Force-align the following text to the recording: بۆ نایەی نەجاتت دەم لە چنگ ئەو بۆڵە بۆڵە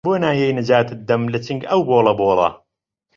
بۆ 0.07 0.13
نایەی 0.23 0.55
نەجاتت 0.57 0.99
دەم 1.09 1.21
لە 1.33 1.39
چنگ 1.45 1.61
ئەو 1.69 1.81
بۆڵە 1.89 2.13
بۆڵە 2.19 2.49